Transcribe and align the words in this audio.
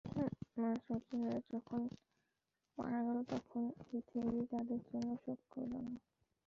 আমার 0.51 0.75
স্বজনেরা 0.85 1.39
যখন 1.51 1.81
মারা 2.77 2.99
গেল, 3.03 3.17
তখন 3.29 3.63
পৃথিবী 3.81 4.39
তাদের 4.51 4.79
জন্য 4.89 5.09
শোক 5.23 5.39
করল 5.51 5.73
না। 5.85 5.93